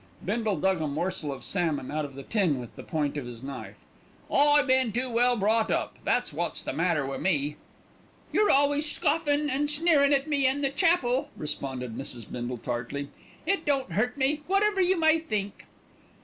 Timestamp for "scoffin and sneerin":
8.89-10.11